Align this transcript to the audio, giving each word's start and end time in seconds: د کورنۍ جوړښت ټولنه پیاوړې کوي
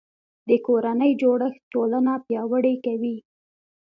د 0.49 0.49
کورنۍ 0.65 1.11
جوړښت 1.21 1.61
ټولنه 1.73 2.13
پیاوړې 2.25 2.75
کوي 2.85 3.15